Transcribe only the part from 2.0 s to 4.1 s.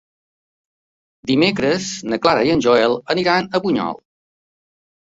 na Clara i en Joel aniran a Bunyol.